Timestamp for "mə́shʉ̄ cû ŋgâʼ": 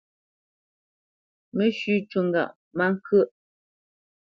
1.55-2.53